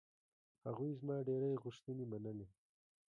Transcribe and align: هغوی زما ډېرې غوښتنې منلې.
هغوی 0.65 0.91
زما 0.99 1.15
ډېرې 1.27 1.61
غوښتنې 1.63 2.03
منلې. 2.11 2.47